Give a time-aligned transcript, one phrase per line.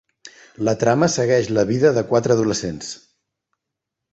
[0.69, 2.91] La trama segueix la vida de quatre adolescents.